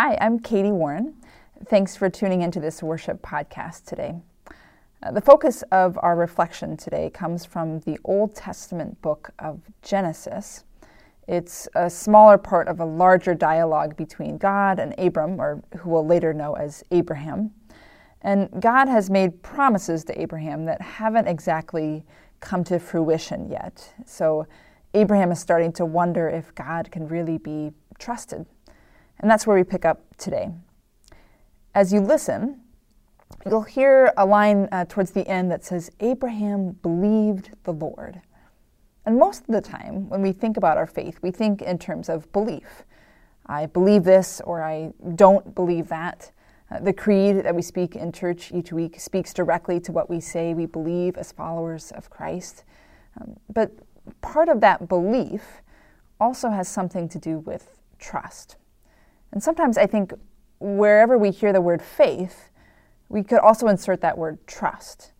I'm 0.00 0.38
Katie 0.38 0.70
Warren. 0.70 1.16
Thanks 1.66 1.96
for 1.96 2.08
tuning 2.08 2.42
into 2.42 2.60
this 2.60 2.84
worship 2.84 3.20
podcast 3.20 3.84
today. 3.84 4.14
Uh, 5.02 5.10
the 5.10 5.20
focus 5.20 5.64
of 5.72 5.98
our 6.00 6.14
reflection 6.14 6.76
today 6.76 7.10
comes 7.10 7.44
from 7.44 7.80
the 7.80 7.98
Old 8.04 8.32
Testament 8.36 9.02
book 9.02 9.30
of 9.40 9.60
Genesis. 9.82 10.62
It's 11.26 11.66
a 11.74 11.90
smaller 11.90 12.38
part 12.38 12.68
of 12.68 12.78
a 12.78 12.84
larger 12.84 13.34
dialogue 13.34 13.96
between 13.96 14.38
God 14.38 14.78
and 14.78 14.94
Abram, 14.98 15.40
or 15.40 15.64
who 15.78 15.90
we'll 15.90 16.06
later 16.06 16.32
know 16.32 16.52
as 16.52 16.84
Abraham. 16.92 17.50
And 18.22 18.48
God 18.60 18.86
has 18.86 19.10
made 19.10 19.42
promises 19.42 20.04
to 20.04 20.20
Abraham 20.20 20.64
that 20.66 20.80
haven't 20.80 21.26
exactly 21.26 22.04
come 22.38 22.62
to 22.64 22.78
fruition 22.78 23.50
yet. 23.50 23.94
So 24.06 24.46
Abraham 24.94 25.32
is 25.32 25.40
starting 25.40 25.72
to 25.72 25.84
wonder 25.84 26.28
if 26.28 26.54
God 26.54 26.92
can 26.92 27.08
really 27.08 27.38
be 27.38 27.72
trusted. 27.98 28.46
And 29.20 29.30
that's 29.30 29.46
where 29.46 29.56
we 29.56 29.64
pick 29.64 29.84
up 29.84 30.02
today. 30.16 30.50
As 31.74 31.92
you 31.92 32.00
listen, 32.00 32.60
you'll 33.46 33.62
hear 33.62 34.12
a 34.16 34.26
line 34.26 34.68
uh, 34.72 34.84
towards 34.88 35.10
the 35.12 35.26
end 35.26 35.50
that 35.50 35.64
says, 35.64 35.90
Abraham 36.00 36.72
believed 36.82 37.50
the 37.64 37.72
Lord. 37.72 38.20
And 39.04 39.18
most 39.18 39.40
of 39.40 39.46
the 39.46 39.60
time, 39.60 40.08
when 40.10 40.20
we 40.20 40.32
think 40.32 40.56
about 40.56 40.76
our 40.76 40.86
faith, 40.86 41.18
we 41.22 41.30
think 41.30 41.62
in 41.62 41.78
terms 41.78 42.08
of 42.08 42.30
belief. 42.32 42.84
I 43.46 43.64
believe 43.64 44.04
this 44.04 44.42
or 44.44 44.62
I 44.62 44.92
don't 45.14 45.54
believe 45.54 45.88
that. 45.88 46.30
Uh, 46.70 46.80
the 46.80 46.92
creed 46.92 47.36
that 47.44 47.54
we 47.54 47.62
speak 47.62 47.96
in 47.96 48.12
church 48.12 48.52
each 48.52 48.70
week 48.70 49.00
speaks 49.00 49.32
directly 49.32 49.80
to 49.80 49.92
what 49.92 50.10
we 50.10 50.20
say 50.20 50.52
we 50.52 50.66
believe 50.66 51.16
as 51.16 51.32
followers 51.32 51.90
of 51.92 52.10
Christ. 52.10 52.64
Um, 53.18 53.36
but 53.48 53.72
part 54.20 54.50
of 54.50 54.60
that 54.60 54.86
belief 54.88 55.62
also 56.20 56.50
has 56.50 56.68
something 56.68 57.08
to 57.08 57.18
do 57.18 57.38
with 57.38 57.80
trust. 57.98 58.57
And 59.32 59.42
sometimes 59.42 59.78
I 59.78 59.86
think 59.86 60.12
wherever 60.58 61.16
we 61.18 61.30
hear 61.30 61.52
the 61.52 61.60
word 61.60 61.82
faith, 61.82 62.50
we 63.08 63.22
could 63.22 63.38
also 63.38 63.68
insert 63.68 64.00
that 64.00 64.18
word 64.18 64.46
trust. 64.46 65.12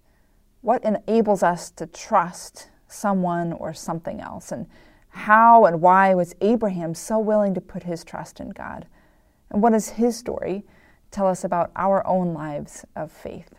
What 0.60 0.84
enables 0.84 1.42
us 1.42 1.70
to 1.72 1.86
trust 1.86 2.68
someone 2.86 3.52
or 3.52 3.72
something 3.72 4.20
else? 4.20 4.52
And 4.52 4.66
how 5.10 5.64
and 5.64 5.80
why 5.80 6.14
was 6.14 6.34
Abraham 6.40 6.94
so 6.94 7.18
willing 7.18 7.54
to 7.54 7.60
put 7.60 7.84
his 7.84 8.04
trust 8.04 8.40
in 8.40 8.50
God? 8.50 8.86
And 9.50 9.62
what 9.62 9.72
does 9.72 9.90
his 9.90 10.16
story 10.16 10.64
tell 11.10 11.26
us 11.26 11.44
about 11.44 11.70
our 11.76 12.06
own 12.06 12.34
lives 12.34 12.84
of 12.94 13.10
faith? 13.10 13.54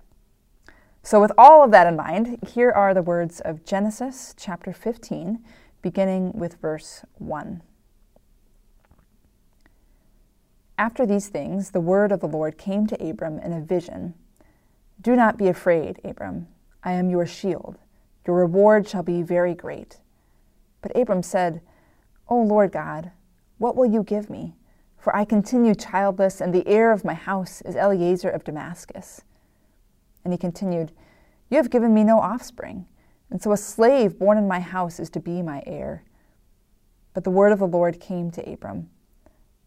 So, 1.02 1.20
with 1.22 1.32
all 1.38 1.64
of 1.64 1.72
that 1.72 1.88
in 1.88 1.96
mind, 1.96 2.38
here 2.48 2.72
are 2.72 2.94
the 2.94 3.02
words 3.02 3.40
of 3.40 3.66
Genesis 3.66 4.36
chapter 4.38 4.74
15, 4.74 5.40
beginning 5.82 6.34
with 6.34 6.56
verse 6.62 7.04
1. 7.18 7.64
After 10.80 11.06
these 11.06 11.28
things, 11.28 11.72
the 11.72 11.82
word 11.82 12.14
of 12.14 12.22
the 12.22 12.28
Lord 12.28 12.58
came 12.58 12.88
to 12.88 13.06
Abram 13.06 13.38
in 13.40 13.52
a 13.52 13.60
vision 13.60 14.14
Do 15.02 15.14
not 15.14 15.38
be 15.38 15.50
afraid, 15.50 16.00
Abram. 16.06 16.48
I 16.86 16.94
am 16.94 17.10
your 17.10 17.26
shield. 17.26 17.78
Your 18.26 18.38
reward 18.38 18.88
shall 18.88 19.04
be 19.04 19.22
very 19.22 19.54
great. 19.54 20.00
But 20.82 20.96
Abram 20.96 21.22
said, 21.22 21.60
O 22.30 22.42
Lord 22.42 22.72
God, 22.72 23.12
what 23.58 23.76
will 23.76 23.88
you 23.88 24.04
give 24.04 24.30
me? 24.30 24.56
For 24.98 25.14
I 25.14 25.26
continue 25.26 25.76
childless, 25.76 26.40
and 26.40 26.54
the 26.54 26.66
heir 26.66 26.94
of 26.94 27.04
my 27.04 27.14
house 27.14 27.62
is 27.64 27.76
Eliezer 27.76 28.30
of 28.30 28.46
Damascus. 28.46 29.24
And 30.24 30.32
he 30.32 30.38
continued, 30.38 30.94
You 31.50 31.58
have 31.58 31.70
given 31.70 31.94
me 31.94 32.06
no 32.06 32.22
offspring, 32.22 32.88
and 33.30 33.42
so 33.42 33.52
a 33.52 33.58
slave 33.58 34.18
born 34.18 34.38
in 34.38 34.48
my 34.48 34.62
house 34.62 34.98
is 34.98 35.10
to 35.10 35.20
be 35.20 35.42
my 35.42 35.62
heir. 35.66 36.06
But 37.14 37.26
the 37.26 37.32
word 37.32 37.52
of 37.52 37.60
the 37.60 37.68
Lord 37.68 38.00
came 38.00 38.32
to 38.32 38.50
Abram 38.50 38.90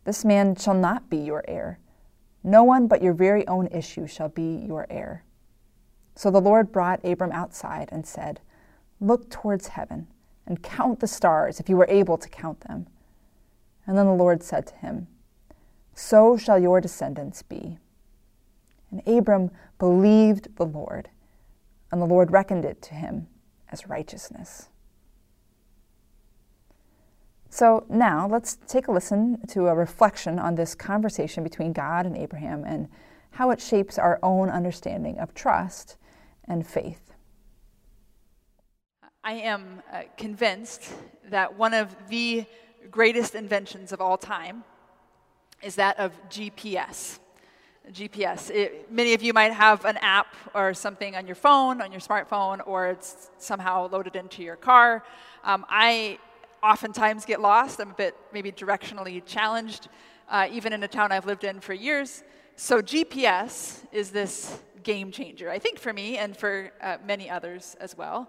This 0.04 0.24
man 0.24 0.56
shall 0.56 0.74
not 0.74 1.08
be 1.08 1.18
your 1.18 1.44
heir. 1.46 1.78
No 2.42 2.64
one 2.64 2.88
but 2.88 3.02
your 3.02 3.12
very 3.12 3.46
own 3.46 3.68
issue 3.68 4.06
shall 4.06 4.28
be 4.28 4.64
your 4.66 4.86
heir. 4.90 5.24
So 6.14 6.30
the 6.30 6.40
Lord 6.40 6.72
brought 6.72 7.04
Abram 7.04 7.32
outside 7.32 7.88
and 7.92 8.06
said, 8.06 8.40
Look 9.00 9.30
towards 9.30 9.68
heaven 9.68 10.08
and 10.46 10.62
count 10.62 11.00
the 11.00 11.06
stars 11.06 11.60
if 11.60 11.68
you 11.68 11.80
are 11.80 11.88
able 11.88 12.18
to 12.18 12.28
count 12.28 12.60
them. 12.60 12.86
And 13.86 13.96
then 13.96 14.06
the 14.06 14.12
Lord 14.12 14.42
said 14.42 14.66
to 14.66 14.74
him, 14.76 15.06
So 15.94 16.36
shall 16.36 16.58
your 16.58 16.80
descendants 16.80 17.42
be. 17.42 17.78
And 18.90 19.06
Abram 19.06 19.50
believed 19.78 20.56
the 20.56 20.66
Lord, 20.66 21.08
and 21.90 22.00
the 22.00 22.06
Lord 22.06 22.30
reckoned 22.30 22.64
it 22.64 22.82
to 22.82 22.94
him 22.94 23.26
as 23.70 23.88
righteousness. 23.88 24.68
So 27.52 27.84
now 27.90 28.26
let's 28.26 28.56
take 28.66 28.88
a 28.88 28.92
listen 28.92 29.38
to 29.48 29.66
a 29.66 29.74
reflection 29.74 30.38
on 30.38 30.54
this 30.54 30.74
conversation 30.74 31.44
between 31.44 31.74
God 31.74 32.06
and 32.06 32.16
Abraham 32.16 32.64
and 32.64 32.88
how 33.32 33.50
it 33.50 33.60
shapes 33.60 33.98
our 33.98 34.18
own 34.22 34.48
understanding 34.48 35.18
of 35.18 35.34
trust 35.34 35.98
and 36.48 36.66
faith. 36.66 37.12
I 39.22 39.34
am 39.34 39.82
uh, 39.92 40.04
convinced 40.16 40.94
that 41.28 41.58
one 41.58 41.74
of 41.74 41.94
the 42.08 42.46
greatest 42.90 43.34
inventions 43.34 43.92
of 43.92 44.00
all 44.00 44.16
time 44.16 44.64
is 45.62 45.74
that 45.74 45.98
of 45.98 46.12
GPS. 46.30 47.18
GPS. 47.90 48.48
It, 48.48 48.90
many 48.90 49.12
of 49.12 49.22
you 49.22 49.34
might 49.34 49.52
have 49.52 49.84
an 49.84 49.98
app 49.98 50.34
or 50.54 50.72
something 50.72 51.16
on 51.16 51.26
your 51.26 51.36
phone, 51.36 51.82
on 51.82 51.92
your 51.92 52.00
smartphone, 52.00 52.66
or 52.66 52.86
it's 52.86 53.30
somehow 53.36 53.90
loaded 53.90 54.16
into 54.16 54.42
your 54.42 54.56
car. 54.56 55.04
Um, 55.44 55.66
I 55.68 56.18
oftentimes 56.62 57.24
get 57.24 57.40
lost. 57.40 57.80
I'm 57.80 57.90
a 57.90 57.94
bit 57.94 58.16
maybe 58.32 58.52
directionally 58.52 59.22
challenged, 59.24 59.88
uh, 60.28 60.48
even 60.50 60.72
in 60.72 60.82
a 60.82 60.88
town 60.88 61.12
I've 61.12 61.26
lived 61.26 61.44
in 61.44 61.60
for 61.60 61.74
years. 61.74 62.24
So, 62.56 62.82
GPS 62.82 63.84
is 63.92 64.10
this 64.10 64.60
game 64.82 65.10
changer, 65.10 65.48
I 65.50 65.58
think, 65.58 65.78
for 65.78 65.92
me 65.92 66.18
and 66.18 66.36
for 66.36 66.70
uh, 66.80 66.98
many 67.04 67.30
others 67.30 67.76
as 67.80 67.96
well 67.96 68.28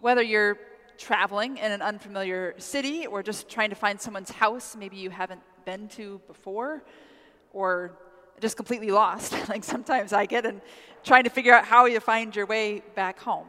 whether 0.00 0.22
you're 0.22 0.58
traveling 0.96 1.58
in 1.58 1.70
an 1.72 1.82
unfamiliar 1.82 2.54
city 2.58 3.06
or 3.06 3.22
just 3.22 3.48
trying 3.48 3.70
to 3.70 3.76
find 3.76 4.00
someone's 4.00 4.30
house 4.30 4.76
maybe 4.76 4.96
you 4.96 5.10
haven't 5.10 5.40
been 5.64 5.86
to 5.88 6.20
before 6.26 6.82
or 7.52 7.96
just 8.40 8.56
completely 8.56 8.90
lost 8.90 9.32
like 9.48 9.62
sometimes 9.62 10.12
i 10.12 10.26
get 10.26 10.44
and 10.44 10.60
trying 11.04 11.24
to 11.24 11.30
figure 11.30 11.54
out 11.54 11.64
how 11.64 11.86
you 11.86 12.00
find 12.00 12.34
your 12.34 12.46
way 12.46 12.82
back 12.96 13.18
home 13.20 13.46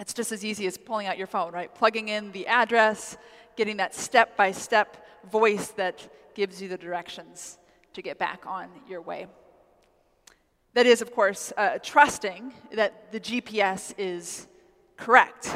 it's 0.00 0.14
just 0.14 0.32
as 0.32 0.44
easy 0.44 0.66
as 0.66 0.76
pulling 0.76 1.06
out 1.06 1.18
your 1.18 1.26
phone 1.26 1.52
right 1.52 1.74
plugging 1.74 2.08
in 2.08 2.32
the 2.32 2.46
address 2.46 3.16
getting 3.56 3.76
that 3.76 3.94
step 3.94 4.36
by 4.36 4.50
step 4.50 5.06
voice 5.30 5.68
that 5.68 6.08
gives 6.34 6.60
you 6.60 6.68
the 6.68 6.78
directions 6.78 7.58
to 7.92 8.02
get 8.02 8.18
back 8.18 8.44
on 8.46 8.68
your 8.88 9.00
way 9.00 9.26
that 10.74 10.86
is 10.86 11.02
of 11.02 11.14
course 11.14 11.52
uh, 11.56 11.78
trusting 11.82 12.52
that 12.72 13.12
the 13.12 13.20
gps 13.20 13.94
is 13.98 14.46
correct, 15.00 15.52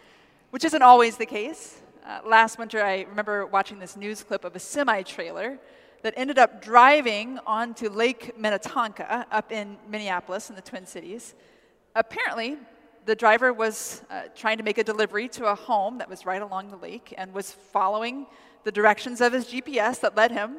which 0.50 0.64
isn't 0.64 0.82
always 0.82 1.16
the 1.16 1.26
case. 1.26 1.80
Uh, 2.04 2.20
last 2.26 2.58
winter, 2.58 2.82
I 2.82 3.02
remember 3.02 3.46
watching 3.46 3.78
this 3.78 3.96
news 3.96 4.22
clip 4.22 4.44
of 4.44 4.56
a 4.56 4.58
semi 4.58 5.02
trailer 5.02 5.58
that 6.02 6.14
ended 6.16 6.38
up 6.38 6.62
driving 6.62 7.38
onto 7.46 7.88
Lake 7.88 8.38
Minnetonka 8.38 9.26
up 9.30 9.52
in 9.52 9.76
Minneapolis 9.88 10.50
in 10.50 10.56
the 10.56 10.62
Twin 10.62 10.86
Cities. 10.86 11.34
Apparently, 11.94 12.56
the 13.08 13.16
driver 13.16 13.54
was 13.54 14.02
uh, 14.10 14.24
trying 14.36 14.58
to 14.58 14.62
make 14.62 14.76
a 14.76 14.84
delivery 14.84 15.28
to 15.28 15.46
a 15.46 15.54
home 15.54 15.96
that 15.96 16.10
was 16.10 16.26
right 16.26 16.42
along 16.42 16.68
the 16.68 16.76
lake 16.76 17.14
and 17.16 17.32
was 17.32 17.50
following 17.50 18.26
the 18.64 18.70
directions 18.70 19.22
of 19.22 19.32
his 19.32 19.46
GPS 19.46 19.98
that 20.00 20.14
led 20.14 20.30
him 20.30 20.58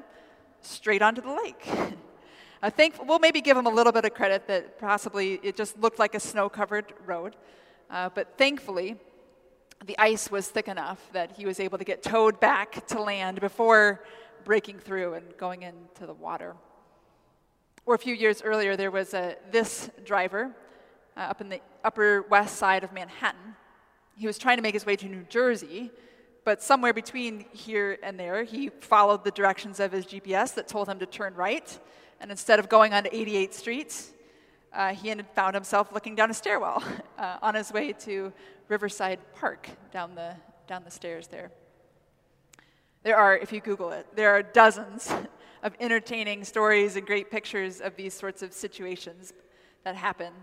straight 0.61 1.03
onto 1.03 1.21
the 1.21 1.31
lake. 1.31 1.69
I 2.63 2.71
think 2.71 2.95
we'll 3.07 3.19
maybe 3.19 3.39
give 3.39 3.55
him 3.55 3.67
a 3.67 3.69
little 3.69 3.93
bit 3.93 4.03
of 4.03 4.15
credit 4.15 4.47
that 4.47 4.79
possibly 4.79 5.39
it 5.43 5.55
just 5.55 5.77
looked 5.77 5.99
like 5.99 6.15
a 6.15 6.19
snow 6.19 6.49
covered 6.49 6.91
road. 7.05 7.35
Uh, 7.87 8.09
but 8.15 8.35
thankfully, 8.35 8.97
the 9.85 9.95
ice 9.99 10.31
was 10.31 10.47
thick 10.47 10.67
enough 10.67 11.07
that 11.13 11.33
he 11.33 11.45
was 11.45 11.59
able 11.59 11.77
to 11.77 11.85
get 11.85 12.01
towed 12.01 12.39
back 12.39 12.87
to 12.87 12.99
land 12.99 13.39
before 13.41 14.03
breaking 14.43 14.79
through 14.79 15.13
and 15.13 15.37
going 15.37 15.61
into 15.61 16.07
the 16.07 16.15
water. 16.15 16.55
Or 17.85 17.93
a 17.93 17.99
few 17.99 18.15
years 18.15 18.41
earlier, 18.41 18.75
there 18.75 18.89
was 18.89 19.13
a, 19.13 19.35
this 19.51 19.91
driver 20.03 20.55
uh, 21.19 21.23
up 21.23 21.41
in 21.41 21.49
the 21.49 21.59
upper 21.83 22.21
west 22.29 22.55
side 22.55 22.83
of 22.83 22.93
Manhattan. 22.93 23.55
He 24.15 24.25
was 24.25 24.37
trying 24.37 24.57
to 24.57 24.63
make 24.63 24.73
his 24.73 24.85
way 24.85 24.95
to 24.95 25.05
New 25.07 25.23
Jersey, 25.23 25.91
but 26.45 26.63
somewhere 26.63 26.93
between 26.93 27.45
here 27.51 27.97
and 28.01 28.17
there, 28.17 28.43
he 28.43 28.69
followed 28.69 29.25
the 29.25 29.31
directions 29.31 29.79
of 29.79 29.91
his 29.91 30.05
GPS 30.05 30.53
that 30.55 30.67
told 30.67 30.87
him 30.87 30.97
to 30.99 31.05
turn 31.05 31.35
right. 31.35 31.77
And 32.21 32.31
instead 32.31 32.59
of 32.59 32.69
going 32.69 32.93
onto 32.93 33.09
88th 33.09 33.53
Street, 33.53 34.03
uh, 34.73 34.93
he 34.93 35.13
found 35.35 35.55
himself 35.55 35.91
looking 35.91 36.15
down 36.15 36.31
a 36.31 36.33
stairwell 36.33 36.81
uh, 37.17 37.37
on 37.41 37.55
his 37.55 37.71
way 37.73 37.91
to 37.93 38.31
Riverside 38.69 39.19
Park 39.35 39.67
down 39.91 40.15
the, 40.15 40.35
down 40.67 40.83
the 40.85 40.91
stairs 40.91 41.27
there. 41.27 41.51
There 43.03 43.17
are, 43.17 43.37
if 43.37 43.51
you 43.51 43.59
Google 43.59 43.91
it, 43.91 44.07
there 44.15 44.29
are 44.29 44.43
dozens 44.43 45.11
of 45.63 45.73
entertaining 45.81 46.45
stories 46.45 46.95
and 46.95 47.05
great 47.05 47.29
pictures 47.29 47.81
of 47.81 47.95
these 47.97 48.13
sorts 48.13 48.41
of 48.41 48.53
situations 48.53 49.33
that 49.83 49.95
happen. 49.95 50.33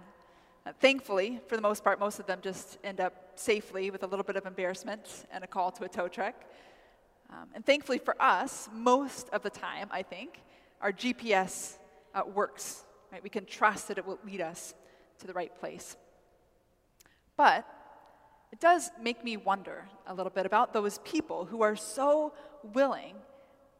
Thankfully, 0.80 1.40
for 1.46 1.56
the 1.56 1.62
most 1.62 1.84
part, 1.84 2.00
most 2.00 2.18
of 2.18 2.26
them 2.26 2.40
just 2.42 2.78
end 2.82 3.00
up 3.00 3.32
safely 3.36 3.90
with 3.90 4.02
a 4.02 4.06
little 4.06 4.24
bit 4.24 4.36
of 4.36 4.46
embarrassment 4.46 5.26
and 5.30 5.44
a 5.44 5.46
call 5.46 5.70
to 5.72 5.84
a 5.84 5.88
tow 5.88 6.08
truck. 6.08 6.34
Um, 7.30 7.48
and 7.54 7.64
thankfully 7.64 7.98
for 7.98 8.20
us, 8.20 8.68
most 8.72 9.28
of 9.30 9.42
the 9.42 9.50
time, 9.50 9.88
I 9.90 10.02
think, 10.02 10.40
our 10.80 10.92
GPS 10.92 11.78
uh, 12.14 12.22
works 12.34 12.84
Right? 13.12 13.22
We 13.22 13.30
can 13.30 13.46
trust 13.46 13.88
that 13.88 13.98
it 13.98 14.06
will 14.06 14.18
lead 14.24 14.40
us 14.40 14.74
to 15.20 15.26
the 15.26 15.32
right 15.32 15.54
place. 15.58 15.96
But 17.36 17.66
it 18.52 18.60
does 18.60 18.90
make 19.00 19.24
me 19.24 19.36
wonder 19.36 19.88
a 20.06 20.14
little 20.14 20.30
bit 20.30 20.46
about 20.46 20.72
those 20.72 20.98
people 20.98 21.44
who 21.44 21.62
are 21.62 21.76
so 21.76 22.32
willing 22.74 23.14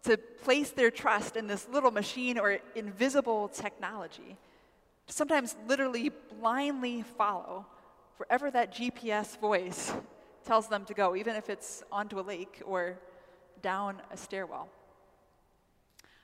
to 0.05 0.17
place 0.17 0.71
their 0.71 0.91
trust 0.91 1.37
in 1.37 1.47
this 1.47 1.69
little 1.69 1.91
machine 1.91 2.39
or 2.39 2.59
invisible 2.75 3.49
technology, 3.49 4.37
sometimes 5.09 5.57
literally 5.67 6.11
blindly 6.41 7.03
follow 7.03 7.67
wherever 8.17 8.51
that 8.51 8.75
GPS 8.75 9.39
voice 9.39 9.93
tells 10.45 10.69
them 10.69 10.85
to 10.87 10.95
go, 10.95 11.17
even 11.17 11.37
if 11.37 11.51
it's 11.51 11.83
onto 11.93 12.19
a 12.19 12.23
lake 12.23 12.63
or 12.65 12.99
down 13.63 14.01
a 14.11 14.17
stairwell. 14.17 14.69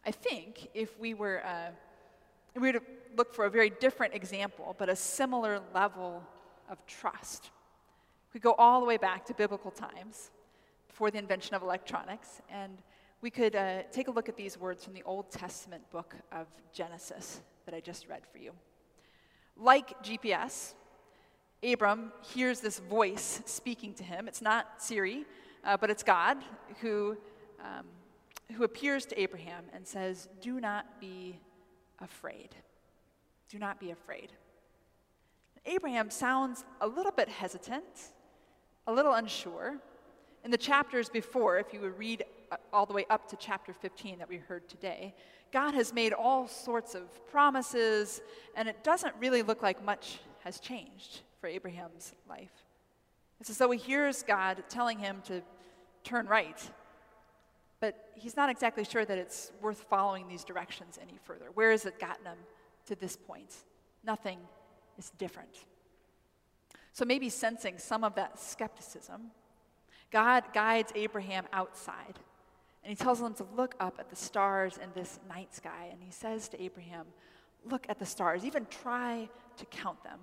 I 0.05 0.11
think 0.11 0.69
if 0.75 0.99
we 0.99 1.15
were 1.15 1.45
uh, 1.45 1.71
we 2.55 2.61
were 2.61 2.73
to 2.73 2.83
look 3.17 3.35
for 3.35 3.47
a 3.47 3.51
very 3.51 3.71
different 3.71 4.15
example, 4.15 4.75
but 4.79 4.89
a 4.89 4.97
similar 4.97 5.61
level 5.75 6.23
of 6.69 6.85
trust. 6.87 7.51
We 8.35 8.41
go 8.41 8.53
all 8.55 8.81
the 8.81 8.87
way 8.87 8.97
back 8.97 9.25
to 9.27 9.35
biblical 9.35 9.71
times, 9.71 10.31
before 10.89 11.11
the 11.11 11.19
invention 11.19 11.55
of 11.55 11.63
electronics, 11.63 12.41
and 12.51 12.83
we 13.21 13.31
could 13.31 13.55
uh, 13.57 13.83
take 13.93 14.09
a 14.09 14.11
look 14.11 14.29
at 14.29 14.37
these 14.37 14.59
words 14.59 14.85
from 14.85 14.95
the 14.95 15.03
Old 15.05 15.31
Testament 15.31 15.89
book 15.91 16.15
of 16.33 16.47
Genesis 16.73 17.41
that 17.65 17.75
I 17.75 17.81
just 17.81 18.09
read 18.09 18.23
for 18.31 18.39
you. 18.39 18.53
Like 19.57 20.03
GPS, 20.03 20.75
Abram 21.63 22.13
hears 22.35 22.61
this 22.61 22.79
voice 22.79 23.41
speaking 23.47 23.95
to 23.95 24.05
him. 24.05 24.27
It's 24.27 24.43
not 24.43 24.83
Siri, 24.83 25.25
uh, 25.65 25.77
but 25.77 25.91
it's 25.91 26.03
God 26.03 26.39
who, 26.81 27.17
um, 27.61 27.87
who 28.57 28.65
appears 28.65 29.07
to 29.07 29.21
Abraham 29.21 29.65
and 29.73 29.87
says, 29.87 30.29
Do 30.41 30.61
not 30.61 31.01
be 31.01 31.39
afraid. 32.01 32.51
Do 33.49 33.59
not 33.59 33.79
be 33.79 33.91
afraid. 33.91 34.33
Abraham 35.65 36.11
sounds 36.11 36.65
a 36.81 36.89
little 36.89 37.13
bit 37.13 37.29
hesitant, 37.29 37.85
a 38.87 38.93
little 38.93 39.15
unsure. 39.15 39.79
In 40.45 40.51
the 40.51 40.59
chapters 40.59 41.09
before, 41.09 41.59
if 41.59 41.73
you 41.73 41.81
would 41.81 41.97
read 41.97 42.25
Uh, 42.53 42.57
all 42.71 42.85
the 42.85 42.93
way 42.93 43.07
up 43.09 43.27
to 43.27 43.37
chapter 43.37 43.73
15 43.73 44.19
that 44.19 44.29
we 44.29 44.37
heard 44.37 44.69
today, 44.69 45.15
God 45.55 45.73
has 45.73 45.95
made 45.95 46.13
all 46.13 46.47
sorts 46.47 46.95
of 46.95 47.05
promises, 47.31 48.21
and 48.55 48.69
it 48.69 48.85
doesn't 48.85 49.15
really 49.19 49.41
look 49.41 49.63
like 49.63 49.83
much 49.83 50.19
has 50.41 50.61
changed 50.61 51.21
for 51.41 51.47
Abraham's 51.47 52.13
life. 52.29 52.67
It's 53.41 53.49
as 53.49 53.57
though 53.57 53.71
he 53.71 53.79
hears 53.79 54.23
God 54.23 54.65
telling 54.69 54.99
him 54.99 55.23
to 55.25 55.41
turn 56.05 56.27
right, 56.27 56.61
but 57.81 58.11
he's 58.17 58.37
not 58.37 58.51
exactly 58.51 58.85
sure 58.85 59.07
that 59.07 59.17
it's 59.17 59.51
worth 59.63 59.87
following 59.89 60.29
these 60.29 60.45
directions 60.45 60.99
any 61.01 61.19
further. 61.25 61.47
Where 61.55 61.71
has 61.71 61.87
it 61.87 61.99
gotten 61.99 62.27
him 62.27 62.39
to 62.85 62.95
this 62.97 63.17
point? 63.17 63.55
Nothing 64.05 64.41
is 64.99 65.11
different. 65.17 65.65
So 66.93 67.07
maybe 67.07 67.31
sensing 67.31 67.79
some 67.79 68.05
of 68.05 68.15
that 68.17 68.39
skepticism, 68.39 69.31
God 70.11 70.45
guides 70.53 70.93
Abraham 70.95 71.47
outside. 71.55 72.19
And 72.83 72.91
he 72.91 72.97
tells 72.97 73.21
them 73.21 73.35
to 73.35 73.47
look 73.57 73.75
up 73.79 73.97
at 73.99 74.11
the 74.11 74.17
stars 74.17 74.79
in 74.83 74.91
this 74.95 75.21
night 75.29 75.55
sky. 75.55 75.89
And 75.93 76.03
he 76.03 76.11
says 76.11 76.49
to 76.49 76.63
Abraham, 76.63 77.07
Look 77.65 77.87
at 77.89 78.01
the 78.01 78.07
stars, 78.07 78.45
even 78.45 78.67
try 78.67 79.29
to 79.57 79.65
count 79.67 80.03
them. 80.03 80.19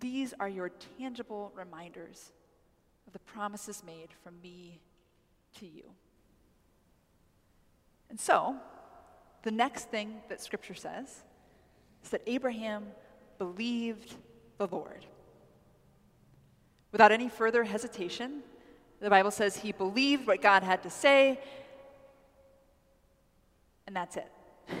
These 0.00 0.34
are 0.40 0.48
your 0.48 0.72
tangible 0.98 1.52
reminders 1.54 2.32
of 3.06 3.12
the 3.12 3.20
promises 3.20 3.84
made 3.86 4.08
from 4.24 4.34
me 4.42 4.80
to 5.60 5.66
you. 5.66 5.84
And 8.10 8.18
so, 8.18 8.56
the 9.42 9.52
next 9.52 9.90
thing 9.90 10.20
that 10.28 10.40
Scripture 10.40 10.74
says 10.74 11.22
is 12.02 12.10
that 12.10 12.22
Abraham 12.26 12.86
believed 13.38 14.16
the 14.58 14.66
Lord. 14.66 15.06
Without 16.90 17.12
any 17.12 17.28
further 17.28 17.64
hesitation, 17.64 18.42
the 19.02 19.10
Bible 19.10 19.32
says 19.32 19.56
he 19.56 19.72
believed 19.72 20.28
what 20.28 20.40
God 20.40 20.62
had 20.62 20.84
to 20.84 20.90
say, 20.90 21.40
and 23.86 23.94
that's 23.94 24.16
it. 24.16 24.32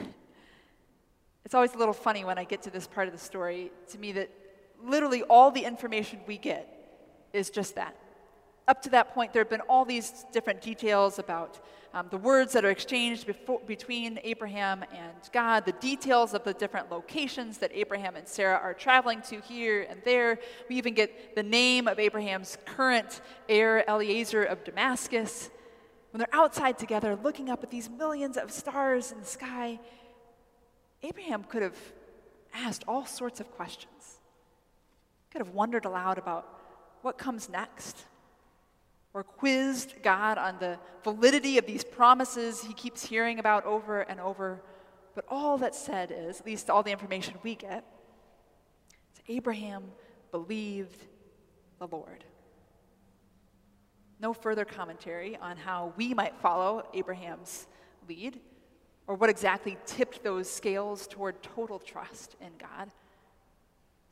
It's 1.44 1.54
always 1.54 1.74
a 1.74 1.76
little 1.76 1.92
funny 1.92 2.24
when 2.24 2.38
I 2.38 2.44
get 2.44 2.62
to 2.62 2.70
this 2.70 2.86
part 2.86 3.08
of 3.08 3.12
the 3.12 3.18
story 3.18 3.72
to 3.90 3.98
me 3.98 4.12
that 4.12 4.30
literally 4.82 5.22
all 5.24 5.50
the 5.50 5.64
information 5.64 6.20
we 6.26 6.38
get 6.38 6.66
is 7.34 7.50
just 7.50 7.74
that 7.74 7.94
up 8.72 8.80
to 8.80 8.88
that 8.88 9.12
point, 9.12 9.34
there 9.34 9.42
have 9.42 9.50
been 9.50 9.60
all 9.68 9.84
these 9.84 10.24
different 10.32 10.62
details 10.62 11.18
about 11.18 11.60
um, 11.92 12.06
the 12.08 12.16
words 12.16 12.54
that 12.54 12.64
are 12.64 12.70
exchanged 12.70 13.26
before, 13.26 13.60
between 13.66 14.18
Abraham 14.24 14.82
and 14.94 15.12
God, 15.30 15.66
the 15.66 15.72
details 15.72 16.32
of 16.32 16.42
the 16.42 16.54
different 16.54 16.90
locations 16.90 17.58
that 17.58 17.70
Abraham 17.74 18.16
and 18.16 18.26
Sarah 18.26 18.56
are 18.56 18.72
traveling 18.72 19.20
to 19.28 19.42
here 19.42 19.86
and 19.90 20.00
there. 20.06 20.38
We 20.70 20.76
even 20.76 20.94
get 20.94 21.34
the 21.34 21.42
name 21.42 21.86
of 21.86 21.98
Abraham's 21.98 22.56
current 22.64 23.20
heir, 23.46 23.84
Eliezer 23.86 24.42
of 24.42 24.64
Damascus. 24.64 25.50
When 26.10 26.18
they're 26.20 26.34
outside 26.34 26.78
together 26.78 27.14
looking 27.22 27.50
up 27.50 27.62
at 27.62 27.70
these 27.70 27.90
millions 27.90 28.38
of 28.38 28.50
stars 28.50 29.12
in 29.12 29.20
the 29.20 29.26
sky, 29.26 29.80
Abraham 31.02 31.44
could 31.44 31.60
have 31.60 31.76
asked 32.54 32.84
all 32.88 33.04
sorts 33.04 33.38
of 33.38 33.50
questions. 33.50 34.20
Could 35.30 35.42
have 35.42 35.50
wondered 35.50 35.84
aloud 35.84 36.16
about 36.16 36.48
what 37.02 37.18
comes 37.18 37.50
next 37.50 38.06
or 39.14 39.22
quizzed 39.22 40.02
God 40.02 40.38
on 40.38 40.58
the 40.58 40.78
validity 41.04 41.58
of 41.58 41.66
these 41.66 41.84
promises 41.84 42.62
he 42.62 42.72
keeps 42.72 43.04
hearing 43.04 43.38
about 43.38 43.64
over 43.64 44.00
and 44.00 44.20
over. 44.20 44.62
But 45.14 45.24
all 45.28 45.58
that's 45.58 45.78
said 45.78 46.12
is, 46.14 46.40
at 46.40 46.46
least 46.46 46.70
all 46.70 46.82
the 46.82 46.92
information 46.92 47.34
we 47.42 47.54
get, 47.54 47.84
is 49.14 49.20
Abraham 49.28 49.84
believed 50.30 51.04
the 51.78 51.86
Lord. 51.86 52.24
No 54.20 54.32
further 54.32 54.64
commentary 54.64 55.36
on 55.36 55.56
how 55.56 55.92
we 55.96 56.14
might 56.14 56.36
follow 56.36 56.86
Abraham's 56.94 57.66
lead 58.08 58.40
or 59.06 59.16
what 59.16 59.28
exactly 59.28 59.76
tipped 59.84 60.22
those 60.22 60.48
scales 60.48 61.06
toward 61.06 61.42
total 61.42 61.78
trust 61.78 62.36
in 62.40 62.50
God. 62.58 62.90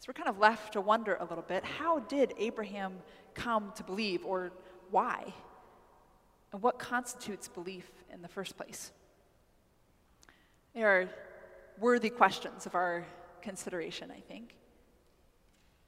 So 0.00 0.06
we're 0.08 0.14
kind 0.14 0.28
of 0.28 0.38
left 0.38 0.72
to 0.72 0.80
wonder 0.80 1.16
a 1.20 1.24
little 1.24 1.44
bit 1.46 1.64
how 1.64 2.00
did 2.00 2.34
Abraham 2.38 2.94
come 3.34 3.72
to 3.76 3.84
believe 3.84 4.24
or 4.24 4.52
why? 4.90 5.32
And 6.52 6.62
what 6.62 6.78
constitutes 6.78 7.48
belief 7.48 7.90
in 8.12 8.22
the 8.22 8.28
first 8.28 8.56
place? 8.56 8.92
They 10.74 10.82
are 10.82 11.08
worthy 11.78 12.10
questions 12.10 12.66
of 12.66 12.74
our 12.74 13.04
consideration, 13.42 14.10
I 14.10 14.20
think. 14.20 14.54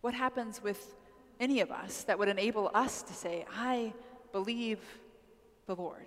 What 0.01 0.15
happens 0.15 0.63
with 0.63 0.95
any 1.39 1.61
of 1.61 1.71
us 1.71 2.05
that 2.05 2.19
would 2.19 2.29
enable 2.29 2.71
us 2.75 3.03
to 3.03 3.13
say, 3.13 3.45
I 3.55 3.93
believe 4.33 4.79
the 5.67 5.77
Lord? 5.77 6.07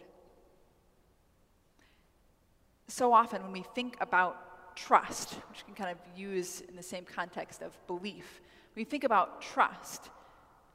So 2.87 3.13
often, 3.13 3.41
when 3.43 3.51
we 3.51 3.63
think 3.73 3.97
about 3.99 4.75
trust, 4.75 5.33
which 5.49 5.63
we 5.65 5.73
can 5.73 5.85
kind 5.85 5.97
of 5.97 6.19
use 6.19 6.61
in 6.61 6.75
the 6.75 6.83
same 6.83 7.05
context 7.05 7.61
of 7.61 7.71
belief, 7.87 8.41
we 8.75 8.83
think 8.83 9.03
about 9.03 9.41
trust, 9.41 10.09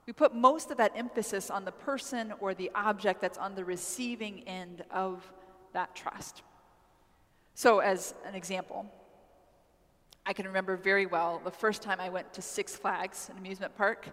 we 0.07 0.13
put 0.13 0.35
most 0.35 0.71
of 0.71 0.79
that 0.79 0.93
emphasis 0.97 1.51
on 1.51 1.65
the 1.65 1.73
person 1.73 2.33
or 2.41 2.55
the 2.55 2.71
object 2.75 3.21
that's 3.21 3.39
on 3.39 3.55
the 3.55 3.65
receiving 3.65 4.43
end 4.49 4.85
of 4.91 5.31
that 5.73 5.95
trust. 5.95 6.43
So, 7.55 7.81
as 7.81 8.15
an 8.25 8.35
example, 8.35 8.87
I 10.27 10.33
can 10.33 10.47
remember 10.47 10.77
very 10.77 11.07
well 11.07 11.41
the 11.45 11.51
first 11.51 11.83
time 11.83 12.01
I 12.01 12.09
went 12.09 12.33
to 12.35 12.43
Six 12.43 12.77
Flags, 12.77 13.29
an 13.31 13.39
amusement 13.39 13.77
park, 13.77 14.09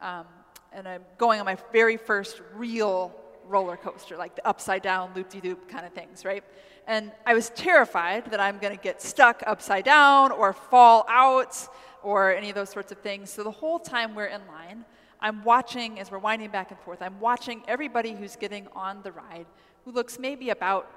um, 0.00 0.26
and 0.72 0.86
I'm 0.86 1.02
going 1.16 1.40
on 1.40 1.46
my 1.46 1.56
very 1.72 1.96
first 1.96 2.40
real 2.54 3.14
roller 3.46 3.76
coaster, 3.76 4.16
like 4.16 4.36
the 4.36 4.46
upside 4.46 4.82
down, 4.82 5.12
loop 5.14 5.30
de 5.30 5.40
loop 5.40 5.68
kind 5.68 5.86
of 5.86 5.92
things, 5.92 6.24
right? 6.24 6.44
And 6.86 7.12
I 7.26 7.34
was 7.34 7.50
terrified 7.50 8.30
that 8.30 8.40
I'm 8.40 8.58
going 8.58 8.76
to 8.76 8.82
get 8.82 9.02
stuck 9.02 9.42
upside 9.46 9.84
down 9.84 10.32
or 10.32 10.52
fall 10.52 11.04
out 11.08 11.68
or 12.02 12.34
any 12.34 12.48
of 12.48 12.54
those 12.54 12.70
sorts 12.70 12.92
of 12.92 12.98
things. 12.98 13.30
So 13.30 13.42
the 13.42 13.50
whole 13.50 13.78
time 13.78 14.14
we're 14.14 14.26
in 14.26 14.46
line, 14.46 14.84
I'm 15.20 15.42
watching, 15.42 15.98
as 15.98 16.10
we're 16.10 16.18
winding 16.18 16.50
back 16.50 16.70
and 16.70 16.78
forth, 16.80 17.02
I'm 17.02 17.18
watching 17.20 17.62
everybody 17.66 18.12
who's 18.12 18.36
getting 18.36 18.68
on 18.74 19.02
the 19.02 19.12
ride 19.12 19.46
who 19.84 19.90
looks 19.90 20.18
maybe 20.18 20.50
about 20.50 20.90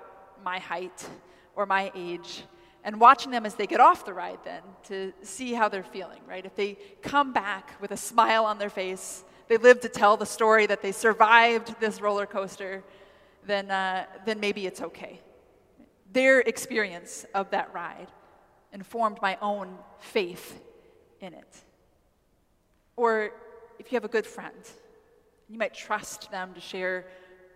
my 0.43 0.59
height 0.59 1.07
or 1.55 1.65
my 1.65 1.91
age, 1.95 2.43
and 2.83 2.99
watching 2.99 3.31
them 3.31 3.45
as 3.45 3.55
they 3.55 3.67
get 3.67 3.79
off 3.79 4.05
the 4.05 4.13
ride 4.13 4.39
then 4.43 4.61
to 4.83 5.13
see 5.21 5.53
how 5.53 5.69
they're 5.69 5.83
feeling, 5.83 6.19
right? 6.27 6.45
If 6.45 6.55
they 6.55 6.77
come 7.01 7.33
back 7.33 7.79
with 7.81 7.91
a 7.91 7.97
smile 7.97 8.45
on 8.45 8.57
their 8.57 8.69
face, 8.69 9.23
they 9.47 9.57
live 9.57 9.81
to 9.81 9.89
tell 9.89 10.17
the 10.17 10.25
story 10.25 10.65
that 10.65 10.81
they 10.81 10.91
survived 10.91 11.75
this 11.79 12.01
roller 12.01 12.25
coaster, 12.25 12.83
then, 13.45 13.69
uh, 13.69 14.05
then 14.25 14.39
maybe 14.39 14.65
it's 14.65 14.81
okay. 14.81 15.19
Their 16.11 16.39
experience 16.39 17.25
of 17.33 17.51
that 17.51 17.73
ride 17.73 18.07
informed 18.73 19.19
my 19.21 19.37
own 19.41 19.77
faith 19.99 20.59
in 21.21 21.33
it. 21.33 21.57
Or 22.95 23.31
if 23.79 23.91
you 23.91 23.95
have 23.95 24.05
a 24.05 24.09
good 24.09 24.25
friend, 24.25 24.55
you 25.47 25.57
might 25.57 25.73
trust 25.73 26.31
them 26.31 26.53
to 26.53 26.61
share 26.61 27.05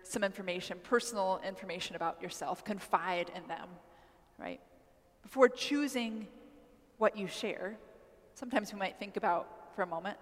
some 0.02 0.22
information, 0.22 0.78
personal 0.82 1.40
information 1.46 1.96
about 1.96 2.22
yourself, 2.22 2.64
confide 2.64 3.30
in 3.34 3.46
them, 3.48 3.68
right? 4.38 4.60
Before 5.22 5.48
choosing 5.48 6.28
what 6.98 7.16
you 7.16 7.26
share, 7.26 7.76
sometimes 8.34 8.72
we 8.72 8.78
might 8.78 8.98
think 8.98 9.16
about 9.16 9.74
for 9.74 9.82
a 9.82 9.86
moment, 9.86 10.16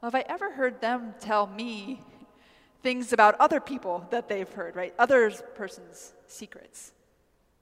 well, 0.00 0.10
have 0.10 0.14
I 0.14 0.24
ever 0.28 0.52
heard 0.52 0.80
them 0.80 1.14
tell 1.20 1.46
me 1.46 2.00
things 2.82 3.12
about 3.12 3.34
other 3.40 3.60
people 3.60 4.06
that 4.10 4.28
they've 4.28 4.48
heard, 4.48 4.76
right? 4.76 4.94
Other 4.98 5.30
person's 5.30 6.12
secrets. 6.26 6.92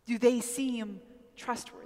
Do 0.07 0.19
they 0.19 0.40
seem 0.40 1.00
trustworthy? 1.37 1.86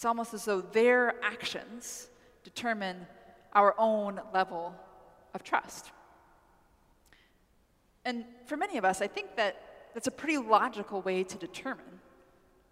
It's 0.00 0.06
almost 0.06 0.32
as 0.32 0.46
though 0.46 0.62
their 0.62 1.14
actions 1.22 2.08
determine 2.42 3.06
our 3.52 3.74
own 3.76 4.18
level 4.32 4.74
of 5.34 5.42
trust. 5.42 5.90
And 8.06 8.24
for 8.46 8.56
many 8.56 8.78
of 8.78 8.86
us, 8.86 9.02
I 9.02 9.08
think 9.08 9.36
that 9.36 9.90
that's 9.92 10.06
a 10.06 10.10
pretty 10.10 10.38
logical 10.38 11.02
way 11.02 11.22
to 11.24 11.36
determine 11.36 12.00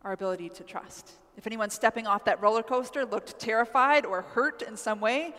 our 0.00 0.12
ability 0.12 0.49
to 0.49 0.64
trust. 0.64 1.12
If 1.37 1.47
anyone 1.47 1.68
stepping 1.68 2.06
off 2.06 2.25
that 2.25 2.40
roller 2.40 2.62
coaster 2.62 3.04
looked 3.04 3.38
terrified 3.38 4.06
or 4.06 4.23
hurt 4.23 4.62
in 4.62 4.75
some 4.75 4.99
way, 4.99 5.35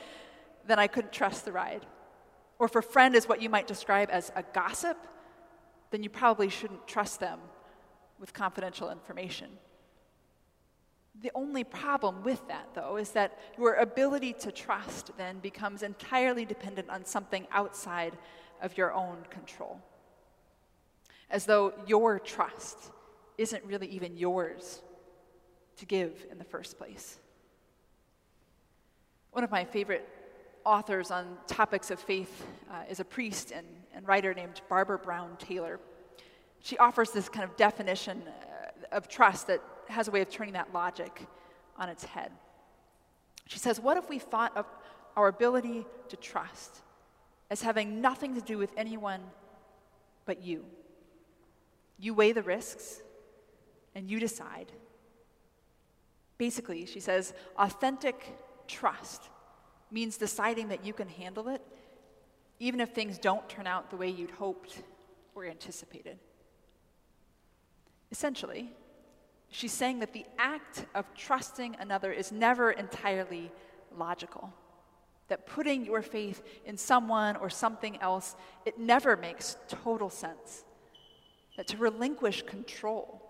then 0.67 0.77
I 0.77 0.86
couldn't 0.86 1.12
trust 1.12 1.43
the 1.43 1.51
ride. 1.51 1.88
Or 2.60 2.67
if 2.67 2.75
a 2.75 2.84
friend 2.84 3.15
is 3.15 3.27
what 3.27 3.41
you 3.41 3.50
might 3.50 3.65
describe 3.65 4.10
as 4.12 4.31
a 4.36 4.43
gossip, 4.53 5.00
then 5.89 6.03
you 6.03 6.12
probably 6.12 6.50
shouldn't 6.50 6.88
trust 6.88 7.19
them 7.19 7.39
with 8.19 8.31
confidential 8.31 8.91
information. 8.91 9.50
The 11.21 11.31
only 11.35 11.65
problem 11.65 12.23
with 12.23 12.47
that, 12.47 12.69
though, 12.73 12.95
is 12.95 13.11
that 13.11 13.38
your 13.57 13.73
ability 13.75 14.33
to 14.39 14.51
trust 14.51 15.11
then 15.17 15.39
becomes 15.39 15.83
entirely 15.83 16.45
dependent 16.45 16.89
on 16.89 17.03
something 17.03 17.45
outside 17.51 18.17
of 18.61 18.77
your 18.77 18.93
own 18.93 19.17
control. 19.29 19.81
As 21.29 21.45
though 21.45 21.73
your 21.85 22.19
trust 22.19 22.77
isn't 23.38 23.63
really 23.65 23.88
even 23.88 24.17
yours 24.17 24.81
to 25.77 25.85
give 25.85 26.25
in 26.31 26.38
the 26.38 26.43
first 26.43 26.77
place. 26.77 27.19
One 29.31 29.43
of 29.43 29.51
my 29.51 29.65
favorite 29.65 30.07
authors 30.65 31.11
on 31.11 31.38
topics 31.47 31.91
of 31.91 31.99
faith 31.99 32.45
uh, 32.71 32.83
is 32.89 32.99
a 32.99 33.05
priest 33.05 33.51
and, 33.51 33.65
and 33.93 34.07
writer 34.07 34.33
named 34.33 34.61
Barbara 34.69 34.99
Brown 34.99 35.35
Taylor. 35.38 35.79
She 36.61 36.77
offers 36.77 37.11
this 37.11 37.29
kind 37.29 37.43
of 37.43 37.55
definition 37.57 38.23
uh, 38.27 38.95
of 38.95 39.07
trust 39.07 39.47
that 39.47 39.61
has 39.89 40.08
a 40.08 40.12
way 40.12 40.22
of 40.22 40.29
turning 40.29 40.53
that 40.53 40.74
logic 40.74 41.27
on 41.77 41.89
its 41.89 42.03
head. 42.03 42.31
She 43.48 43.60
says, 43.60 43.79
What 43.79 43.98
if 43.98 44.10
we 44.10 44.19
thought 44.19 44.55
of 44.55 44.65
our 45.15 45.27
ability 45.27 45.86
to 46.10 46.17
trust 46.17 46.81
as 47.50 47.62
having 47.62 48.01
nothing 48.01 48.36
to 48.36 48.41
do 48.41 48.58
with 48.58 48.72
anyone 48.77 49.22
but 50.25 50.43
you? 50.43 50.65
You 51.98 52.13
weigh 52.13 52.31
the 52.31 52.43
risks 52.43 53.01
and 53.96 54.10
you 54.10 54.19
decide. 54.19 54.72
Basically, 56.38 56.86
she 56.86 57.01
says, 57.01 57.34
authentic 57.58 58.38
trust 58.67 59.24
means 59.91 60.15
deciding 60.15 60.69
that 60.69 60.86
you 60.86 60.93
can 60.93 61.10
handle 61.10 61.50
it 61.50 61.62
even 62.60 62.79
if 62.79 62.89
things 62.89 63.17
don't 63.17 63.48
turn 63.50 63.65
out 63.65 63.89
the 63.89 63.96
way 63.96 64.10
you'd 64.10 64.31
hoped 64.31 64.81
or 65.34 65.46
anticipated. 65.46 66.19
Essentially, 68.12 68.72
she's 69.50 69.72
saying 69.72 70.00
that 70.00 70.13
the 70.13 70.25
act 70.38 70.86
of 70.96 71.06
trusting 71.15 71.75
another 71.79 72.12
is 72.12 72.32
never 72.32 72.72
entirely 72.72 73.51
logical. 73.98 74.53
That 75.27 75.46
putting 75.46 75.86
your 75.86 76.01
faith 76.01 76.41
in 76.65 76.77
someone 76.77 77.36
or 77.36 77.50
something 77.50 78.01
else, 78.01 78.36
it 78.65 78.79
never 78.79 79.15
makes 79.15 79.58
total 79.68 80.10
sense. 80.10 80.63
That 81.58 81.68
to 81.68 81.77
relinquish 81.77 82.44
control, 82.44 83.22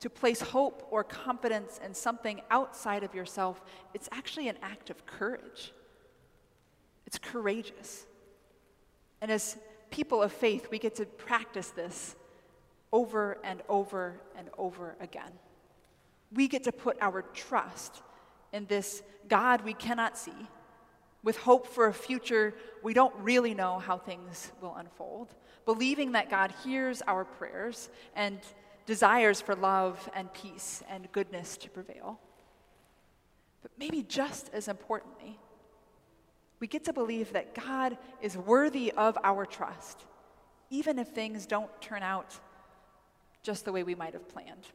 to 0.00 0.10
place 0.10 0.40
hope 0.40 0.86
or 0.90 1.04
confidence 1.04 1.80
in 1.84 1.94
something 1.94 2.40
outside 2.50 3.02
of 3.02 3.14
yourself, 3.14 3.62
it's 3.92 4.08
actually 4.12 4.48
an 4.48 4.56
act 4.62 4.90
of 4.90 5.04
courage. 5.06 5.72
It's 7.06 7.18
courageous. 7.18 8.06
And 9.20 9.30
as 9.30 9.56
people 9.90 10.22
of 10.22 10.32
faith, 10.32 10.68
we 10.70 10.78
get 10.78 10.96
to 10.96 11.06
practice 11.06 11.70
this 11.70 12.16
over 12.92 13.38
and 13.44 13.62
over 13.68 14.20
and 14.36 14.48
over 14.58 14.96
again. 15.00 15.32
We 16.36 16.48
get 16.48 16.64
to 16.64 16.72
put 16.72 16.98
our 17.00 17.22
trust 17.22 18.02
in 18.52 18.66
this 18.66 19.02
God 19.26 19.62
we 19.62 19.72
cannot 19.72 20.16
see, 20.16 20.46
with 21.24 21.38
hope 21.38 21.66
for 21.66 21.86
a 21.86 21.94
future 21.94 22.54
we 22.82 22.94
don't 22.94 23.14
really 23.16 23.54
know 23.54 23.78
how 23.78 23.98
things 23.98 24.52
will 24.60 24.76
unfold, 24.76 25.34
believing 25.64 26.12
that 26.12 26.30
God 26.30 26.52
hears 26.62 27.02
our 27.08 27.24
prayers 27.24 27.88
and 28.14 28.38
desires 28.84 29.40
for 29.40 29.56
love 29.56 30.08
and 30.14 30.32
peace 30.32 30.82
and 30.88 31.10
goodness 31.10 31.56
to 31.56 31.70
prevail. 31.70 32.20
But 33.62 33.72
maybe 33.78 34.02
just 34.02 34.50
as 34.52 34.68
importantly, 34.68 35.38
we 36.60 36.66
get 36.66 36.84
to 36.84 36.92
believe 36.92 37.32
that 37.32 37.54
God 37.54 37.98
is 38.20 38.36
worthy 38.36 38.92
of 38.92 39.18
our 39.24 39.44
trust, 39.44 40.04
even 40.70 40.98
if 40.98 41.08
things 41.08 41.46
don't 41.46 41.70
turn 41.80 42.02
out 42.02 42.38
just 43.42 43.64
the 43.64 43.72
way 43.72 43.82
we 43.82 43.94
might 43.94 44.12
have 44.12 44.28
planned 44.28 44.68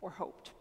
or 0.00 0.10
hoped. 0.10 0.52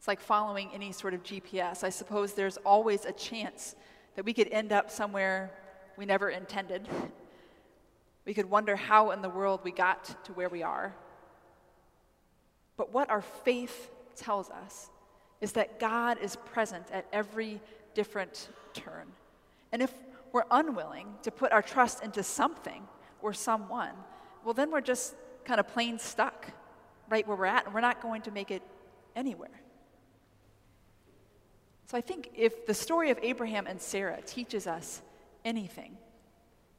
It's 0.00 0.08
like 0.08 0.20
following 0.20 0.70
any 0.72 0.92
sort 0.92 1.12
of 1.12 1.22
GPS. 1.22 1.84
I 1.84 1.90
suppose 1.90 2.32
there's 2.32 2.56
always 2.64 3.04
a 3.04 3.12
chance 3.12 3.76
that 4.16 4.24
we 4.24 4.32
could 4.32 4.48
end 4.48 4.72
up 4.72 4.90
somewhere 4.90 5.50
we 5.98 6.06
never 6.06 6.30
intended. 6.30 6.88
We 8.24 8.32
could 8.32 8.48
wonder 8.48 8.76
how 8.76 9.10
in 9.10 9.20
the 9.20 9.28
world 9.28 9.60
we 9.62 9.72
got 9.72 10.24
to 10.24 10.32
where 10.32 10.48
we 10.48 10.62
are. 10.62 10.94
But 12.78 12.94
what 12.94 13.10
our 13.10 13.20
faith 13.20 13.90
tells 14.16 14.48
us 14.48 14.88
is 15.42 15.52
that 15.52 15.78
God 15.78 16.16
is 16.22 16.34
present 16.34 16.86
at 16.90 17.04
every 17.12 17.60
different 17.92 18.48
turn. 18.72 19.06
And 19.70 19.82
if 19.82 19.92
we're 20.32 20.44
unwilling 20.50 21.08
to 21.24 21.30
put 21.30 21.52
our 21.52 21.60
trust 21.60 22.02
into 22.02 22.22
something 22.22 22.88
or 23.20 23.34
someone, 23.34 23.92
well, 24.46 24.54
then 24.54 24.70
we're 24.70 24.80
just 24.80 25.14
kind 25.44 25.60
of 25.60 25.68
plain 25.68 25.98
stuck 25.98 26.46
right 27.10 27.28
where 27.28 27.36
we're 27.36 27.44
at, 27.44 27.66
and 27.66 27.74
we're 27.74 27.82
not 27.82 28.00
going 28.00 28.22
to 28.22 28.30
make 28.30 28.50
it 28.50 28.62
anywhere. 29.14 29.60
So 31.90 31.96
I 31.96 32.02
think 32.02 32.30
if 32.36 32.66
the 32.66 32.74
story 32.74 33.10
of 33.10 33.18
Abraham 33.20 33.66
and 33.66 33.80
Sarah 33.80 34.20
teaches 34.24 34.68
us 34.68 35.02
anything, 35.44 35.96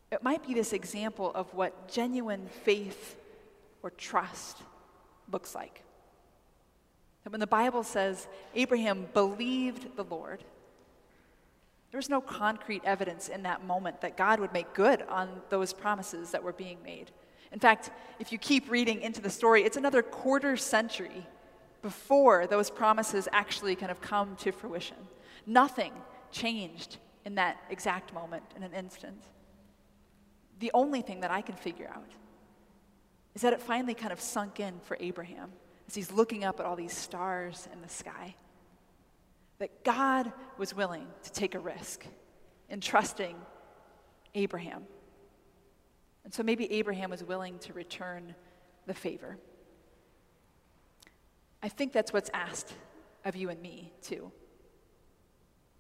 it 0.09 0.23
might 0.23 0.47
be 0.47 0.53
this 0.53 0.71
example 0.71 1.33
of 1.35 1.53
what 1.53 1.89
genuine 1.89 2.47
faith 2.63 3.17
or 3.83 3.89
trust 3.89 4.59
looks 5.29 5.53
like. 5.53 5.83
That 7.25 7.31
when 7.33 7.41
the 7.41 7.45
Bible 7.47 7.83
says 7.83 8.29
Abraham 8.55 9.05
believed 9.13 9.97
the 9.97 10.05
Lord, 10.05 10.45
there's 11.91 12.07
no 12.07 12.21
concrete 12.21 12.83
evidence 12.85 13.27
in 13.27 13.43
that 13.43 13.65
moment 13.65 13.99
that 13.99 14.15
God 14.15 14.39
would 14.39 14.53
make 14.53 14.73
good 14.73 15.01
on 15.09 15.41
those 15.49 15.73
promises 15.73 16.31
that 16.31 16.41
were 16.41 16.53
being 16.53 16.77
made. 16.85 17.11
In 17.51 17.59
fact, 17.59 17.91
if 18.19 18.31
you 18.31 18.37
keep 18.37 18.71
reading 18.71 19.01
into 19.01 19.19
the 19.19 19.29
story, 19.29 19.63
it's 19.63 19.75
another 19.75 20.03
quarter 20.03 20.55
century 20.55 21.27
before 21.81 22.47
those 22.47 22.69
promises 22.69 23.27
actually 23.31 23.75
kind 23.75 23.91
of 23.91 24.01
come 24.01 24.35
to 24.37 24.51
fruition. 24.51 24.97
Nothing 25.45 25.93
changed 26.31 26.97
in 27.25 27.35
that 27.35 27.57
exact 27.69 28.13
moment, 28.13 28.43
in 28.55 28.63
an 28.63 28.73
instant. 28.73 29.23
The 30.59 30.71
only 30.73 31.01
thing 31.01 31.21
that 31.21 31.31
I 31.31 31.41
can 31.41 31.55
figure 31.55 31.89
out 31.93 32.11
is 33.33 33.41
that 33.41 33.53
it 33.53 33.61
finally 33.61 33.93
kind 33.93 34.11
of 34.11 34.19
sunk 34.19 34.59
in 34.59 34.79
for 34.79 34.97
Abraham 34.99 35.51
as 35.87 35.95
he's 35.95 36.11
looking 36.11 36.43
up 36.43 36.59
at 36.59 36.65
all 36.65 36.75
these 36.75 36.95
stars 36.95 37.67
in 37.73 37.81
the 37.81 37.89
sky 37.89 38.35
that 39.59 39.83
God 39.83 40.31
was 40.57 40.75
willing 40.75 41.05
to 41.23 41.31
take 41.31 41.53
a 41.53 41.59
risk 41.59 42.05
in 42.69 42.81
trusting 42.81 43.35
Abraham. 44.33 44.83
And 46.23 46.33
so 46.33 46.41
maybe 46.41 46.71
Abraham 46.73 47.11
was 47.11 47.23
willing 47.23 47.59
to 47.59 47.73
return 47.73 48.33
the 48.87 48.93
favor. 48.93 49.37
I 51.63 51.69
think 51.69 51.93
that's 51.93 52.11
what's 52.11 52.29
asked 52.33 52.73
of 53.25 53.35
you 53.35 53.49
and 53.49 53.61
me, 53.61 53.91
too. 54.01 54.31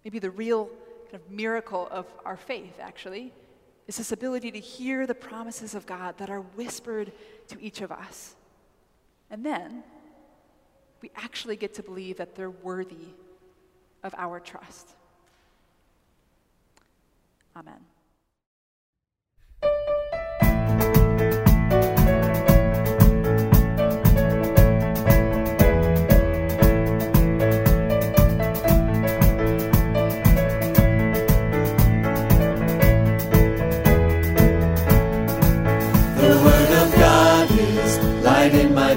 Maybe 0.03 0.19
the 0.19 0.31
real 0.31 0.69
kind 1.05 1.15
of 1.15 1.31
miracle 1.31 1.87
of 1.91 2.05
our 2.25 2.37
faith, 2.37 2.79
actually, 2.79 3.33
is 3.87 3.97
this 3.97 4.11
ability 4.11 4.51
to 4.51 4.59
hear 4.59 5.05
the 5.05 5.15
promises 5.15 5.75
of 5.75 5.85
God 5.85 6.17
that 6.17 6.29
are 6.29 6.41
whispered 6.41 7.11
to 7.49 7.61
each 7.61 7.81
of 7.81 7.91
us. 7.91 8.35
And 9.29 9.45
then 9.45 9.83
we 11.01 11.11
actually 11.15 11.55
get 11.55 11.73
to 11.75 11.83
believe 11.83 12.17
that 12.17 12.35
they're 12.35 12.51
worthy 12.51 13.15
of 14.03 14.13
our 14.17 14.39
trust. 14.39 14.89
Amen. 17.55 17.90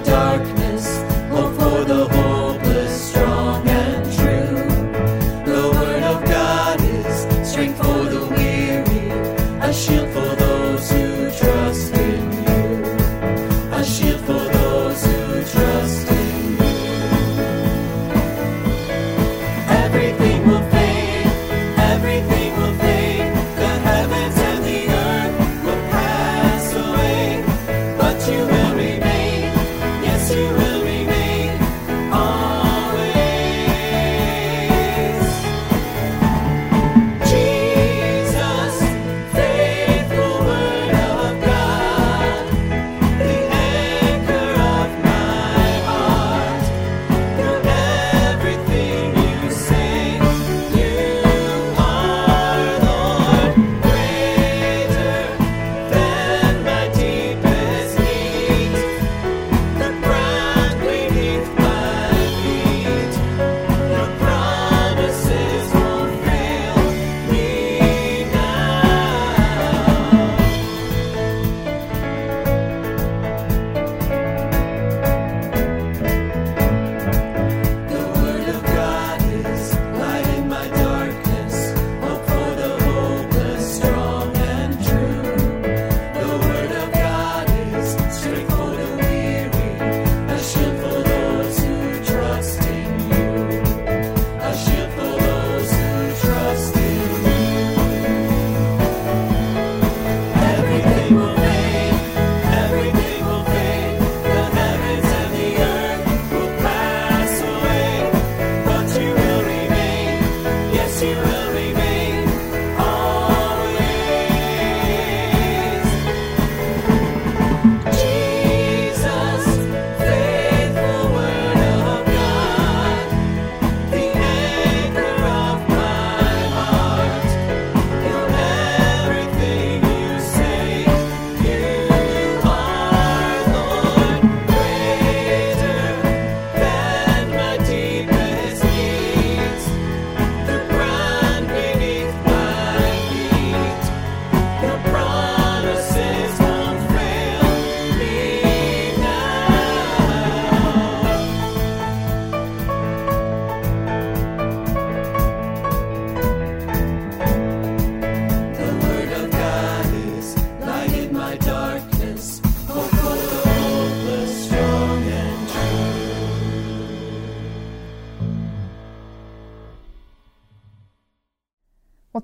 Strength 0.05 0.54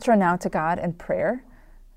turn 0.00 0.18
now 0.18 0.36
to 0.36 0.48
God 0.48 0.78
in 0.78 0.94
prayer, 0.94 1.44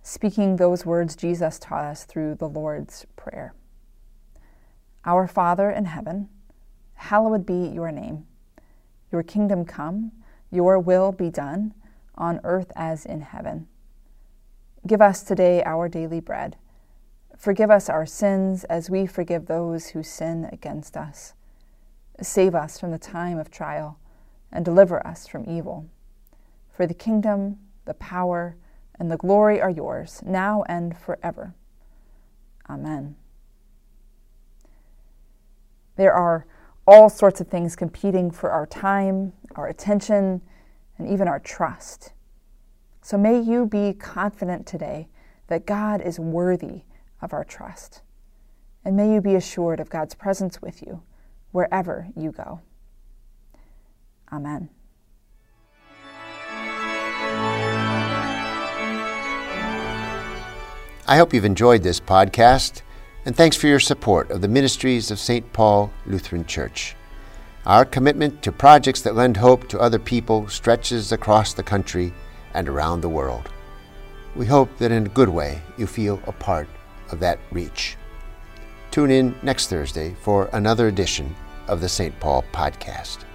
speaking 0.01 0.57
those 0.57 0.85
words 0.85 1.15
Jesus 1.15 1.57
taught 1.57 1.85
us 1.85 2.03
through 2.03 2.35
the 2.35 2.49
Lord's 2.49 3.05
Prayer. 3.15 3.53
Our 5.05 5.27
Father 5.27 5.69
in 5.69 5.85
heaven, 5.85 6.29
hallowed 6.95 7.45
be 7.45 7.67
your 7.67 7.91
name. 7.91 8.25
Your 9.11 9.23
kingdom 9.23 9.65
come, 9.65 10.11
your 10.51 10.79
will 10.79 11.11
be 11.11 11.29
done, 11.29 11.73
on 12.15 12.39
earth 12.43 12.71
as 12.75 13.05
in 13.05 13.21
heaven. 13.21 13.67
Give 14.85 15.01
us 15.01 15.23
today 15.23 15.63
our 15.63 15.87
daily 15.87 16.19
bread. 16.19 16.57
Forgive 17.37 17.71
us 17.71 17.89
our 17.89 18.05
sins 18.05 18.63
as 18.65 18.89
we 18.89 19.05
forgive 19.05 19.45
those 19.45 19.87
who 19.87 20.03
sin 20.03 20.49
against 20.51 20.95
us. 20.97 21.33
Save 22.21 22.53
us 22.53 22.79
from 22.79 22.91
the 22.91 22.97
time 22.97 23.37
of 23.37 23.49
trial 23.49 23.97
and 24.51 24.63
deliver 24.63 25.05
us 25.05 25.27
from 25.27 25.49
evil. 25.49 25.89
For 26.69 26.85
the 26.85 26.93
kingdom, 26.93 27.59
the 27.85 27.93
power, 27.95 28.55
and 28.99 29.11
the 29.11 29.17
glory 29.17 29.59
are 29.61 29.69
yours, 29.69 30.21
now 30.25 30.63
and 30.67 30.97
forever. 30.97 31.53
Amen. 32.69 33.15
There 35.95 36.13
are 36.13 36.45
all 36.87 37.09
sorts 37.09 37.39
of 37.41 37.47
things 37.47 37.75
competing 37.75 38.31
for 38.31 38.51
our 38.51 38.65
time, 38.65 39.33
our 39.55 39.67
attention, 39.67 40.41
and 40.97 41.09
even 41.09 41.27
our 41.27 41.39
trust. 41.39 42.13
So 43.01 43.17
may 43.17 43.39
you 43.39 43.65
be 43.65 43.93
confident 43.93 44.65
today 44.65 45.07
that 45.47 45.65
God 45.65 46.01
is 46.01 46.19
worthy 46.19 46.83
of 47.21 47.33
our 47.33 47.43
trust. 47.43 48.01
And 48.85 48.95
may 48.95 49.13
you 49.13 49.21
be 49.21 49.35
assured 49.35 49.79
of 49.79 49.89
God's 49.89 50.15
presence 50.15 50.61
with 50.61 50.81
you 50.81 51.03
wherever 51.51 52.07
you 52.15 52.31
go. 52.31 52.61
Amen. 54.31 54.69
I 61.05 61.17
hope 61.17 61.33
you've 61.33 61.43
enjoyed 61.43 61.83
this 61.83 61.99
podcast, 61.99 62.81
and 63.25 63.35
thanks 63.35 63.57
for 63.57 63.67
your 63.67 63.81
support 63.81 64.31
of 64.31 64.39
the 64.39 64.47
ministries 64.47 65.11
of 65.11 65.19
St. 65.19 65.51
Paul 65.51 65.91
Lutheran 66.05 66.45
Church. 66.45 66.95
Our 67.65 67.83
commitment 67.83 68.41
to 68.43 68.53
projects 68.53 69.01
that 69.01 69.13
lend 69.13 69.35
hope 69.35 69.67
to 69.67 69.79
other 69.81 69.99
people 69.99 70.47
stretches 70.47 71.11
across 71.11 71.53
the 71.53 71.61
country 71.61 72.13
and 72.53 72.69
around 72.69 73.01
the 73.01 73.09
world. 73.09 73.49
We 74.33 74.45
hope 74.45 74.77
that 74.77 74.93
in 74.93 75.05
a 75.05 75.09
good 75.09 75.27
way 75.27 75.61
you 75.77 75.87
feel 75.87 76.21
a 76.25 76.31
part 76.31 76.69
of 77.11 77.19
that 77.19 77.39
reach. 77.51 77.97
Tune 78.89 79.11
in 79.11 79.35
next 79.43 79.67
Thursday 79.67 80.15
for 80.21 80.49
another 80.53 80.87
edition 80.87 81.35
of 81.67 81.81
the 81.81 81.89
St. 81.89 82.17
Paul 82.21 82.45
Podcast. 82.53 83.25